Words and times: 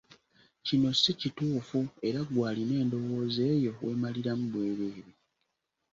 Kino 0.65 0.89
si 1.01 1.11
kituufu 1.19 1.79
era 2.07 2.19
ggwe 2.25 2.41
alina 2.49 2.73
endowooza 2.83 3.43
eyo 3.55 3.71
weemaliramu 3.85 4.45
bwereere. 4.53 5.11